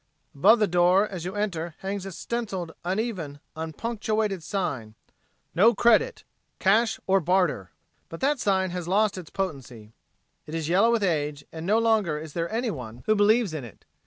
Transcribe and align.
Above 0.33 0.57
the 0.57 0.65
door 0.65 1.07
as 1.07 1.25
you 1.25 1.35
enter 1.35 1.75
hangs 1.81 2.07
a 2.07 2.11
stenciled, 2.11 2.71
uneven, 2.83 3.39
unpunctuated 3.55 4.41
sign, 4.41 4.95
"NO 5.53 5.75
CREDIT 5.75 6.23
CASH 6.57 6.99
OR 7.05 7.19
BARTER." 7.19 7.69
But 8.09 8.19
that 8.19 8.39
sign 8.39 8.71
has 8.71 8.87
lost 8.87 9.15
its 9.15 9.29
potency. 9.29 9.93
It 10.47 10.55
is 10.55 10.69
yellow 10.69 10.89
with 10.91 11.03
age 11.03 11.45
and 11.51 11.67
no 11.67 11.77
longer 11.77 12.17
is 12.17 12.33
there 12.33 12.51
anyone 12.51 13.03
who 13.05 13.13
believes 13.13 13.53
in 13.53 13.63
it. 13.63 13.85